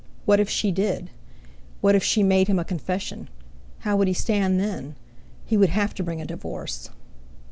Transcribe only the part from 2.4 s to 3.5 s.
him a confession?